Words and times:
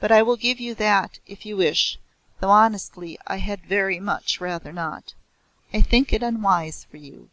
But 0.00 0.10
I 0.10 0.22
will 0.22 0.38
give 0.38 0.60
you 0.60 0.74
that, 0.76 1.18
if 1.26 1.44
you 1.44 1.58
wish, 1.58 1.98
though, 2.40 2.48
honestly, 2.48 3.18
I 3.26 3.36
had 3.36 3.60
very 3.66 4.00
much 4.00 4.40
rather 4.40 4.72
not. 4.72 5.12
I 5.74 5.82
think 5.82 6.10
it 6.10 6.22
unwise 6.22 6.84
for 6.90 6.96
you. 6.96 7.28